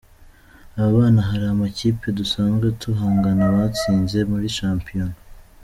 Aba 0.79 0.95
bana 0.97 1.21
hari 1.29 1.45
amakipe 1.53 2.05
dusanzwe 2.19 2.65
duhangana 2.81 3.43
batsinze 3.55 4.17
muri 4.31 4.45
shampiyona. 4.57 5.17